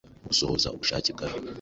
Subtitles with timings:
[0.21, 1.37] mu gusohoza ubushake bwayo.